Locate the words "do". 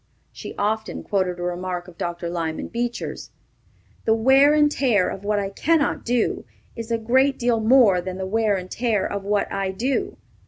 6.05-6.43, 9.69-10.17